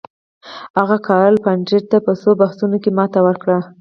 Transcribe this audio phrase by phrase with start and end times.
[0.77, 3.57] هغه کارل پفاندر ته په څو بحثونو کې ماته ورکړه.